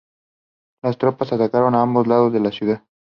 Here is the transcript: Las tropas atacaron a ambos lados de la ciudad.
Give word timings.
Las 0.81 0.97
tropas 0.97 1.31
atacaron 1.31 1.75
a 1.75 1.83
ambos 1.83 2.07
lados 2.07 2.33
de 2.33 2.39
la 2.39 2.51
ciudad. 2.51 2.83